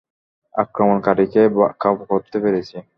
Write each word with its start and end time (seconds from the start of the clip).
আক্রমণকারীকে 0.55 1.41
কাবু 1.81 2.03
করতে 2.11 2.37
পেরেছি। 2.43 2.77